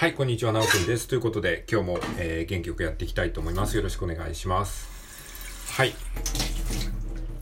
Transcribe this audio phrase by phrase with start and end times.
[0.00, 1.08] はい、こんにちは、なおくんです。
[1.08, 3.76] ということで、今日も、えー元気よくやっていきたいと思います。
[3.76, 4.88] よろしくお願いします。
[5.74, 5.92] はい。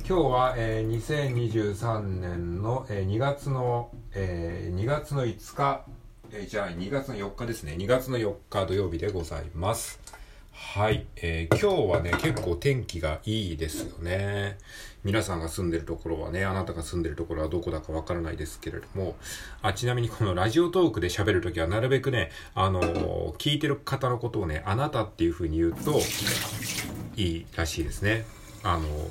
[0.04, 5.84] 今日は、えー2023年の、えー2月の、えー2月の5日、
[6.32, 7.76] えーじゃあ2月の4日ですね。
[7.79, 10.00] 2月の4日土曜日でございます。
[10.61, 14.58] はい、えー今日はね、結構天気がいいですよね。
[15.04, 19.16] 皆さんが住んでるところはね、あなたが住んでるところはどこだかわからないですけれども、
[19.62, 26.00] あ、ちなみにこのラジオトークで喋るときはなるべくね、あのー聞いてる方のことをね、あなたっていう風に言うと、
[27.17, 28.26] いいらしいですね。
[28.62, 29.11] あの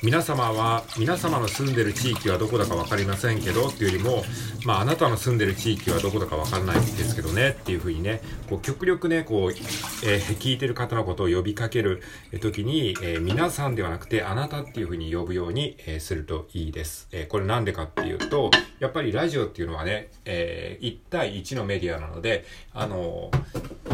[0.00, 4.22] 皆様は、皆様の住んでる地域はどこだかわかりませんけど、っていうよりも、
[4.64, 12.00] まあ、あなたの住んでる地域はどこだかわかんないんですけどね、っていうふうにね、こう、極力ね、こう、えー聞いてる方のことを呼びかける
[12.40, 17.08] 時に、えー皆さんではなくて、あなたっていうふうに呼ぶように、えーするといいです。
[17.10, 23.32] えこれなんでかっていうと、やっぱりラジオっていうのはね、え1対1のメディアなので、あの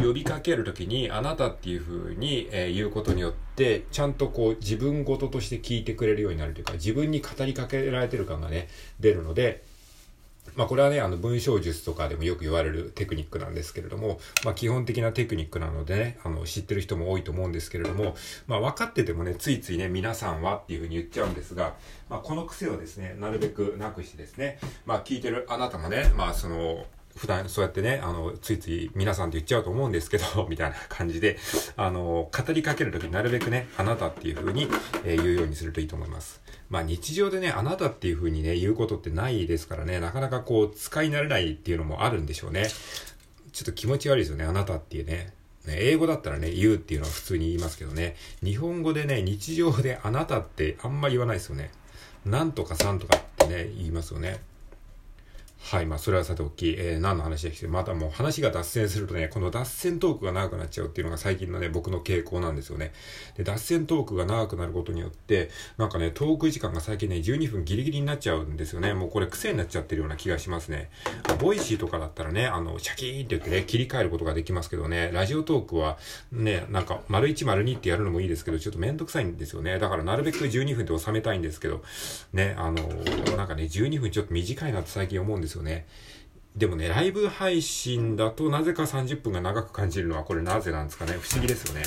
[0.07, 8.69] 呼びかけるときに、あなたっていうふうに、えー言うことによって、ちゃんとこう自分事として聞いてくれるようになるというか、自分に語りかけられてる感がね、
[9.01, 9.63] 出るので、
[10.57, 18.15] まあこれはね、あの文章術とかでもよく言われるテクニックなんですけれども、まあ基本的なテクニックなのでね、あの知ってる人も多いと思うんですけれども、
[18.47, 21.75] まあ分かっててもね、ついついね、皆さんはっていうふうに言っちゃうんですが、
[22.09, 26.85] まあこの癖をですね、なるべくなくしてですね、まあ聞いてるあなたもね、まあその、
[27.17, 31.39] 普段そうやってね、あの、ついつい皆さんって言っちゃうと思うんですけど、 みたいな感じで、
[31.77, 34.69] あの、語りかけるときなるべくね、あなたっていう風に、
[35.05, 36.43] えー言うようにするといいと思います。
[36.69, 42.69] まあ日常でね、あなたっていう風にね、言うことってないですからね、なかなかこう、使い慣れないっていうのもあるんでしょうね。
[43.53, 45.33] ちょっと気持ち悪いですよね、あなたっていうね。
[45.67, 51.71] ね英語だったらね、言うっていうのは普通に言いますけどね、日本語でね、日常であなたってあんま言わないですよね。
[52.27, 54.41] なんとかさんとかってね、言いますよね。
[55.65, 62.93] はい、まあ、それはさておき、えー何の話でして、またもう話が脱線するとね、この脱線トークが長くなっちゃうっていうのが最近のね、僕の傾向なんですよね。
[63.39, 68.93] で、脱線トークが長くなることによって、なんかね、トーク時間が最近ね、12分ギリギリになっちゃうんですよね。
[68.93, 70.91] もうこれ癖になっちゃってるような気がしますね。
[71.41, 75.97] ボイシーとかだったらね、あの、シャキーンって言ってね、切り替えることができますけどね、ラジオトークは
[76.31, 79.79] ね、なんか、丸1丸2ってやるのもいいですけど、ちょっとめんどくさいんですよね。
[79.79, 81.83] だからなるべく12分で収めたいんですけど、
[82.35, 82.87] ね、あの、
[83.35, 85.87] なんかね、12分ちょっと短いなって最近思うんですですよね。
[86.57, 91.13] でもね、ライブ配信だとなぜか30分が長く感じるのはこれなぜなんですかね。
[91.21, 91.83] 不思議ですよね。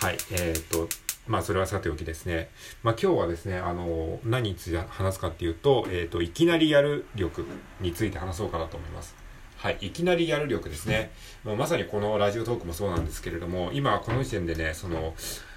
[0.00, 0.18] はい。
[0.32, 0.88] えーっと、
[1.26, 2.50] まあそれはさておきですね。
[2.82, 7.44] まあ今日はですね、あの、何について話すかっていうと、えーっと、いきなりやる力
[7.80, 9.14] について話そうかなと思います。
[9.56, 9.78] はい。
[9.80, 11.10] いきなりやる力ですね。
[11.42, 15.14] まあ、まさにこのラジオトークもそうなんですけれども、今この時点でね、その、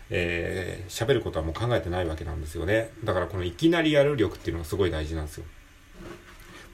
[0.10, 2.92] えー喋ることはもう考えてないわけなんですよね。
[3.04, 5.44] だからこのいきなりやる力っていうのがすごい大事なんですよ。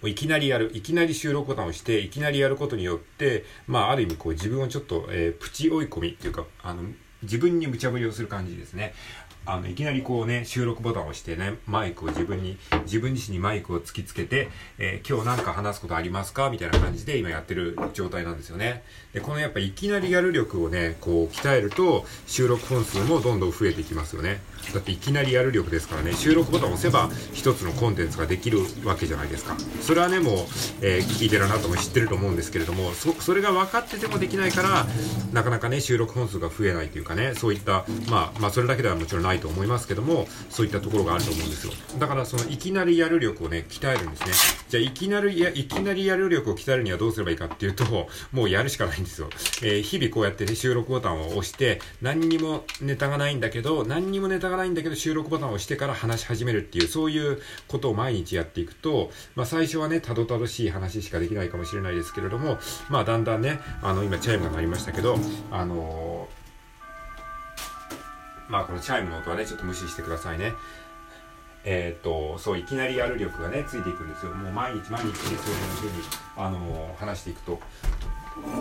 [0.07, 6.83] いきなりやる、いきなり収録ボタンを押して、いきなりやることによって、まあ、ある意味、こう、自分をちょっと、えープチ追い込みっていうか、あの、
[7.23, 8.93] 自分に無茶ぶりをする感じですね。
[9.45, 16.49] あの、いきなりこうね、収録ボタンを押してね、マイクを自分に、自分自身にマイクを突きつけて、えー今日なんか話すことありますか？
[16.49, 18.83] みたいな感じで今やってる状態なんですよね。
[19.13, 24.41] で、このやっぱいきなりやる力をね、こう、鍛えると、収録本数もどんどん増えていきますよね。
[24.73, 29.57] だっていきなりやる力ですからね、収録ボタンを押せば一つのコンテンツができるわけじゃないですか。
[29.81, 30.35] それはね、もう、
[30.81, 34.87] えー聞いてるなたも知ってると思うんですけれども、そ、それが分かっててもできないから、
[35.31, 41.73] なかなかね、収録本数が増えないというかね、そういった、まあ、まあ、それだけではもちろんないと思いますけども、そういったところがあると思うんですよ。
[41.99, 44.33] だから、その、いきなりやる力をね、鍛えるんですね。
[44.69, 47.83] じゃあ、いきなりや、いきなりやる力を鍛えるにはどうすればいいかっていうと、
[48.31, 49.29] もうやるしかないんですよ。
[49.61, 62.57] えー日々こうやってね、収録ボタンを押して、何にもネタがないんだけど、何にもネタがないんだけど、収録ボタンを押してから話し始めるっていう、そういうことを毎日やっていくと、まあ最初はね、たどたどしい話しかできないかもしれないですけれども、
[62.89, 65.17] まあだんだんね、あの、今チャイムが鳴りましたけど、
[65.51, 66.42] あのー
[68.49, 70.53] まあこのチャイムの音はね、ちょっと無視してくださいね。
[71.65, 74.33] えっ、と、そう、いきなりやる力がね、ついていくんですよ。
[74.33, 76.03] もう毎日毎日ね、そういうふうに、
[76.35, 77.59] あのー話していくと。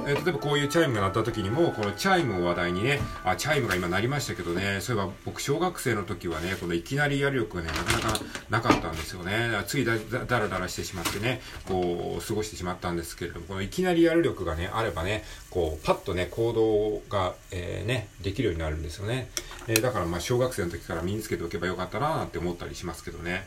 [0.06, 8.20] えー例えばこういうチャイムが鳴った時にも、このチャイムを話題にね、あ、チャイムが今鳴りましたけどね、そういえば僕小学生の時はね、このいきなりやる力がね、なかなか
[8.50, 9.50] なかったんですよね。
[9.66, 19.30] ついだだだらだらしてしまってね、こう、過ごしてしまったんですけれども、このいきなりやる力がね、あればね、こう、パッとね、行動が、えーね、できるようになるんですよね。
[19.68, 23.46] えーだからまあ小学生の時から身につけておけばよかったななんて思ったりしますけどね。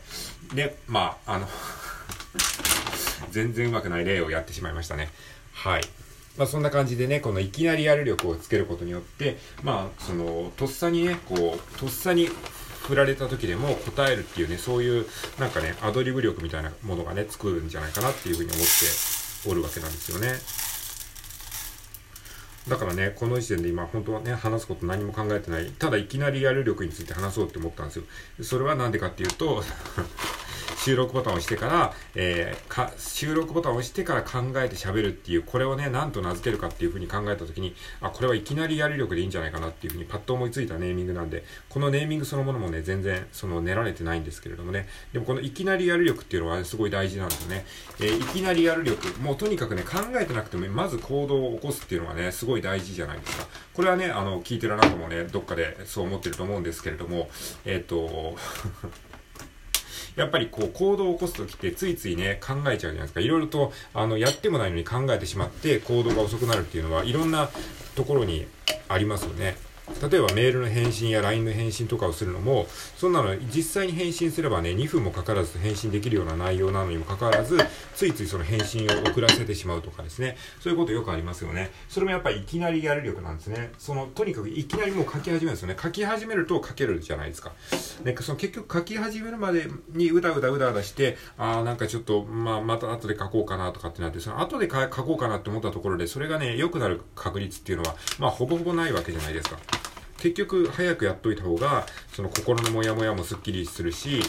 [0.54, 1.50] で、まあ、あの、
[3.31, 5.12] 全然うまくない例をやってしまいましたね。
[5.54, 5.81] はい。
[6.37, 12.29] まあそんな感じでね、このいきなりやる力をつけることによって、まあその、とっさにね、こう、とっさに
[12.83, 15.05] 振られた時でも答えるっていうね、そういう
[15.39, 20.33] なんかね、アドリブ力みたいなものがね、作るんじゃないかなっていうふうに思っておるわけなんですよね。
[22.67, 25.71] だからね、この時点で今、本当はね、話すこと何も考えてない。
[25.77, 28.03] ただ、いきなりやる力について話そうって思ったんですよ。
[28.41, 29.63] それはなんでかっていうと
[30.85, 47.65] 収録ボタンを押してから、えー、か、収録ボタンを押してから考えて喋るっていう、これをね、なんと名付けるかっていうふうに考えたときに、あ、これはいきなりやり力でいいんじゃないかなっていうふうにパッと思いついたネーミングなんで、このネーミングそのものもね、全然、その練られてないんですけれどもね、でもこのいきなりやる力っていうのは、すごい大事なんですね。
[47.99, 53.47] えー、いきなりやる力、もうとにかくね、考えてなくても、まず行動を起こすっていうのはね、すごい大事じゃないですか。
[53.73, 57.27] これはね、あの、聞いてるあなたもね、どっかでそう思ってると思うんですけれども、
[57.65, 58.38] えっ、ー、と、
[60.15, 63.19] やっぱりこう行動を起こす時ってついついね考えちゃうじゃないですか。
[63.19, 67.50] いろいろとあのやってもないのに考えてしまって行動が遅くなるっていうのはいろんな
[67.95, 68.47] ところに
[68.88, 69.57] ありますよね。
[70.09, 72.67] 例えばメールの返信や LINE の返信とかをするのも、
[72.97, 77.57] そんなの実際に返信すればね、2分もかからず返信できるような内容なのにもかかわらず、
[77.93, 80.37] ついついその返信を遅らせてしまうとかですね。
[80.59, 81.71] そういうことよくありますよね。
[81.87, 83.71] それもやっぱりいきなりやる力なんですね。
[83.77, 85.77] その、とにかくいきなりもう書き始めるんですよね。
[85.81, 87.51] 書き始めると書けるじゃないですか。
[88.03, 99.57] ね、その結局書き始めるまでにうだうだうだうだして、ああ、なんかちょっと、まあ、また後で書こうかなとかってなって、その後で書こうかなって思ったところで、それがね、良くなる確率っていうのは、まあ、ほぼほぼないわけじゃないですか。
[100.25, 104.22] 結局早くやっといた方が、その心のモヤモヤもスッキリするし、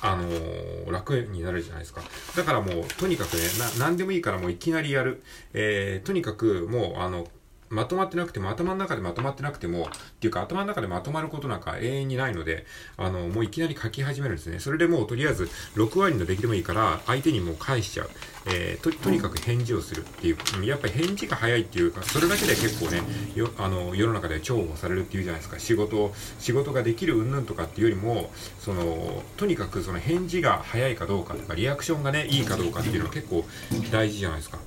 [0.00, 2.02] あのー、楽になるじゃないですか。
[2.36, 3.42] だからもう、とにかくね、
[3.78, 5.22] な、なんでもいいからもういきなりやる。
[5.54, 7.28] えー、とにかくもう、あの、
[7.70, 9.86] まとまってなくても、頭の中でまとまってなくても、っ
[10.20, 12.66] ていうか頭の中でまとまることなんか永遠にないので、
[12.96, 14.58] あの、もういきなり書き始めるんですね。
[14.60, 18.10] それでもうとりあえず6割の出来でもいいから、相手にもう返しちゃう。
[18.46, 20.64] えー、と、とにかく返事をするっていう。
[20.64, 23.02] やっぱり返事が早いっていうか、それだけで結構ね、
[23.34, 25.58] よ、あの、世の中で重宝されるっていうじゃないですか。
[25.58, 33.44] 仕事を、仕事ができる云々とかっていうよりも、その、とにかくその返事が早いかどうかとか、リアクションがね、いいかどうかっていうのは結構
[33.90, 34.58] 大事じゃないですか。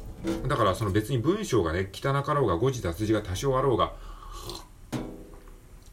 [0.48, 3.94] だからその別に文章がね、汚かろうが誤字脱字が多少あろうが、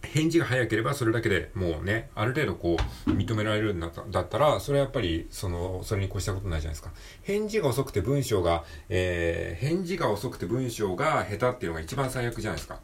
[0.02, 2.76] 返事が早ければそれだけでもうね、ある程度こ
[3.06, 6.92] う認められるんだったら、それはやっぱりその、それに越したことないじゃないですか。
[7.22, 12.80] 返事が遅くて文章が、えー、返事が遅くて文章が下手っていうのが一番最悪じゃないですか。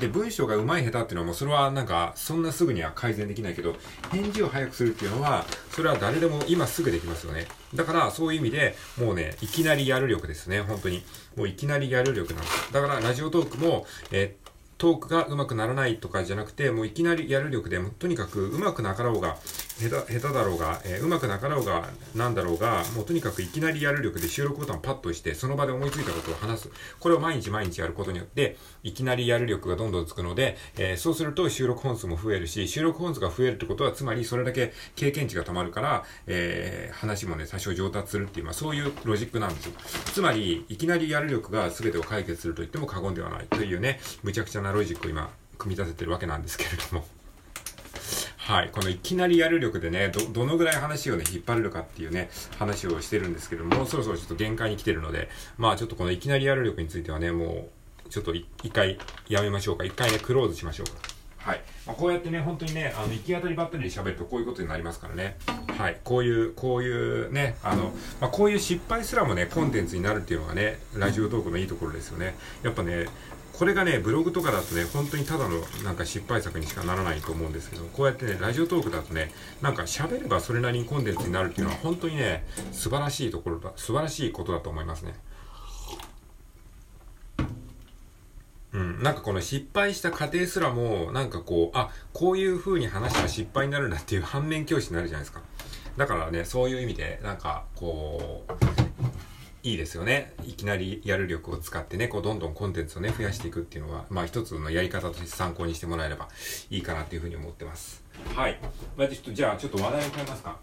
[0.00, 3.76] で、文章が上手い下手っていうのはもうそれはなんか、そんなすぐには改善できないけど、
[4.10, 7.46] 返事を早くするっていうのは、それは誰でも今すぐできますよね。
[7.74, 11.04] だからそういう意味で、もうね、いきなりやる力ですね、本当に。
[11.36, 12.72] もういきなりやる力なんです。
[12.72, 14.36] だからラジオトークも、え
[14.78, 19.38] トークが上手くならないとかじゃなくて、もういきなりやる力で、もとにかく上手くなかろうが、
[19.78, 26.70] 下手、だろうが、えー、上手くなかろうが、なんだろうが、もうとにかくいきなりやる力で収録ボタンをパッとして、その場で思いついたことを話す。
[26.98, 39.72] これを毎日毎日やることによって、いきなりやる力がどんどんつくので、えー、そうすると収録本数も増えるし、収録本数が増えるってことは、つまりそれだけ経験値が溜まるから、えー、話もね、多少上達するっていう、まあそういうロジックなんですよ。
[40.12, 47.15] つまり、いきなりやる力が全てを解決すると言っても過言ではないというね、むちゃくちゃなロジックを今、組み立ててるわけなんですけれども。
[48.46, 48.70] はい。
[48.70, 55.28] このいきなりやる力でね、ど、どのぐらい話をね、引っ張れるかっていうね、話をしてるんですけども、うそろそろちょっと限界に来てるので、
[55.58, 57.66] まあちょっとこのいきなりやる力についてはね、も
[58.06, 58.98] う、ちょっと一回
[59.28, 59.84] やめましょうか。
[59.84, 61.16] 一回ね、クローズしましょうか。
[61.38, 61.60] はい。
[61.86, 65.36] まあ、こうやってね、本当にね、あの、行き当たりばったりで喋るとこういうことになりますからね。
[65.76, 66.00] はい。
[66.04, 72.36] こういう、こういうね、あの、まあ、こういう失敗すらもね、コンテンツになるっていうのがね、ラジオトークのいいところですよね。
[72.62, 73.06] やっぱね、
[73.58, 79.32] これがね、ブログとかだとね、本当にただのなんか失敗作にしかならないと思うんですけど、こうやってね、ラジオトークだとね、
[79.62, 85.14] なんか喋ればそれなりにコンテンツになるっていうのは本当にね、素晴らしいところだ、素晴らしいことだと思いますね。
[88.72, 95.40] うん、なんかこの失敗した過程すらも、なんかこう、あ、こういう風に話したら失敗になるんだっていう反面教師になるじゃないですか。
[95.96, 98.85] だからね、そういう意味で、なんか、こう、
[99.66, 100.32] いいですよね。
[100.44, 106.28] いきなりやる力を使ってね、こうどんどんコンテンツをね、増やしていくっていうのは、まあ一つのやり方として参考にしてもらえれば
[106.70, 108.04] いいかなっていうふうに思ってます。
[108.36, 108.60] はい。
[108.96, 110.56] まあ、ちょっとじゃあちょっと話題を変えますか。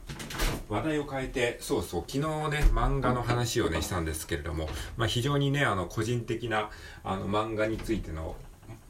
[0.70, 2.26] 話題を変えて、そうそう、昨日ね、
[2.72, 6.70] 漫画の話をね、したんですけれども、まあ非常にね、あの、個人的な、
[7.04, 8.38] あの、漫画についての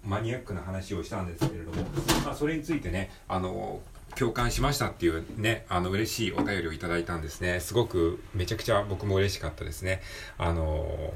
[0.05, 1.81] マニアックな話をしたんですけれども、
[2.23, 3.81] まあそれについてね、あの、
[4.15, 7.59] 共感しましたっていうね、あの嬉しいお便りをいただいたんですね。
[7.59, 10.01] すごくめちゃくちゃ僕も嬉しかったですね。
[10.37, 11.13] あの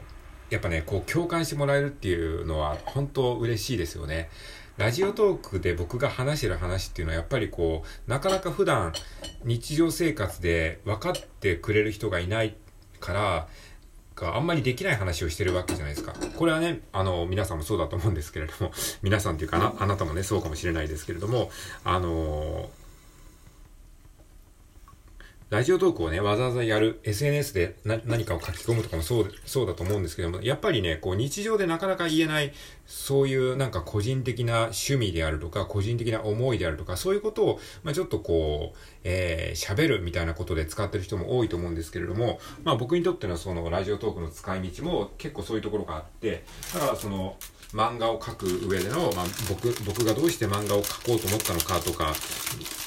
[0.50, 4.30] やっぱね、こう共感してもらえるっていうのは本当嬉しいですよね。
[4.78, 8.94] ラジオトークで僕が話してる話っていうのはやっぱりこう、なかなか普段
[9.44, 12.56] 日常生活で分かってくれる人がいない
[13.00, 13.48] から、
[14.20, 16.14] あんまりできない話をしてるわけじゃないですか。
[16.14, 21.52] これはね、あの、皆さんもそうだと思うんですけれども、皆さんっていうかな、あなたもね、そうかもしれないですけれども、
[21.84, 22.70] あの
[25.50, 32.52] ラジオトークをね、わざわざやる、SNS で何かを書き込むとかもそう、そうだと思うんですけども、やっぱりね、こう日常でなかなか言えない、
[32.86, 47.38] そういうなんか個人的な趣味であるとか、個人的な思いであるとか、そういうことを、まあちょっとこう、えー、喋るみたいなことで使ってる人も多いと思うんですけれども、まあ僕にとってのそのラジオトークの使い道も結構そういうところがあって、だからその、
[47.74, 52.14] 漫画を描く上での、まあ、僕、僕がどうして漫画を描こうと思ったのかとか、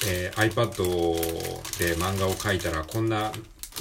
[0.07, 0.69] えー、iPad
[1.77, 3.31] で漫画を描いたらこんな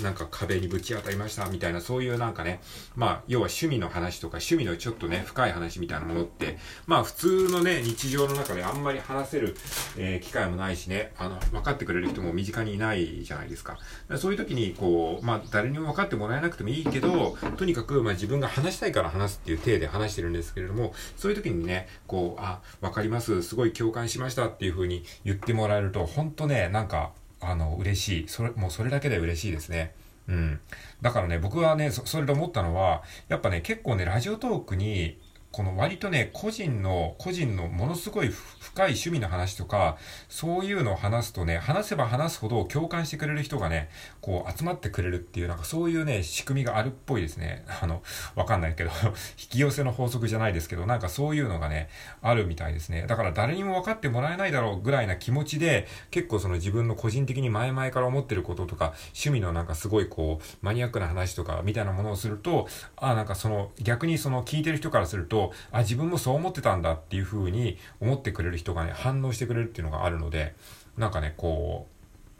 [0.02, 2.60] なんか壁にぶち当たりましたみたいな、そういうなんかね、
[2.96, 9.56] まあ、要は趣味の話とか、趣味のちょっとね、深い話みたいなものって、まあ、普通のね、日常の中であんまり話せる、
[9.96, 13.70] えー、機会もないしね、あの、分かってくれる人も身近にいないじゃないですか。
[13.70, 13.78] か
[14.18, 28.28] そういう時に、こう、まあ、誰にも分かってもらえなくてもいいけど、とにかく、まあ、自分が話したいから話すっていう体で話してるんですけれども、そういう時にね、こう、あ、わかります、すごい共感しましたっていう風に言ってもらえると、本当ね、なんか、あの、嬉しい。
[28.28, 29.94] それ、もうそれだけで嬉しいですね。
[30.28, 30.60] うん。
[31.02, 35.18] だからね、僕はね、そそれで思ったのは、やっぱね、結構ね、ラジオトークに、
[35.52, 39.96] この割とね、個人の、個人のものすごい深い趣味の話とか、
[40.28, 43.90] そういうのを話すとね、話せば話すほど共感してくれる人がね、
[44.20, 47.64] こう集まってくれるっていう、なんかそういうね、仕組みがあるっぽいですね。
[47.82, 48.02] あの、
[48.36, 48.90] わかんないけど
[49.40, 51.88] 引き寄せの法則じゃないですけど、なんかそういうのがね、
[52.22, 53.06] あるみたいですね。
[53.08, 65.39] だから誰にも分かってもらえないだろうぐらいな気持ちで、結構その自分の個人的に前々から思ってることとか、趣味のなんかすごいこう、マニアックな話とかみたいなものをすると、ああ、なんかその、逆にその聞いてる人からすると、
[65.72, 70.54] あ、自分もそう思ってたんだっていう風に思ってくれる人がね、反応してくれるっていうのがあるので、
[70.96, 71.86] なんかね、こ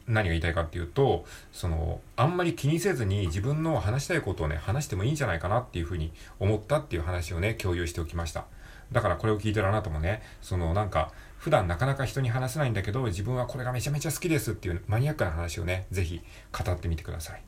[0.07, 8.45] う、何が言いたいかっていうと、その、あんまり気にせずに自分の話したいことをね、話してもいいんじゃないかなっていう風に思ったっていう話をね、共有しておきました。
[8.91, 17.41] だからこれを聞いてるあなたもね、そのなんか、普段なかなか人に話せないんだけど、自分はこれがめちゃめちゃ好きですっていうマニアックな話をね、ぜひ語ってみてください。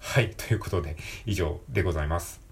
[0.00, 2.47] はい、ということで、以上でございます。